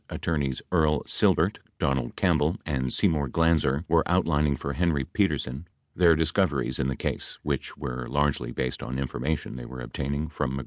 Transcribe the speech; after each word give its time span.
Attorneys 0.09 0.63
Earl 0.71 1.03
Silbert, 1.03 1.59
Donald 1.77 2.15
Campbell 2.15 2.57
and 2.65 2.91
Seymour 2.91 3.29
Glanzer, 3.29 3.85
were 3.87 4.01
outlining 4.07 4.57
for 4.57 4.73
Henry 4.73 5.03
Petersen 5.05 5.67
their 5.95 6.15
discoveries 6.15 6.79
in 6.79 6.87
the 6.87 6.95
case, 6.95 7.37
which 7.43 7.77
were 7.77 8.07
largely 8.07 8.51
based 8.51 8.81
on 8.81 8.97
information 8.97 9.57
they 9.57 9.65
were 9.65 9.79
obtaining 9.79 10.27
from 10.27 10.29
Magruder 10.29 10.45
and 10.53 10.57
Dean. 10.57 10.59